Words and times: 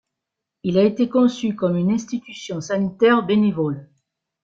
Il 0.63 0.79
a 0.79 0.83
été 0.83 1.09
conçu 1.09 1.53
comme 1.55 1.77
une 1.77 1.91
institution 1.91 2.59
sanitaire 2.59 3.21
bénévole. 3.23 3.87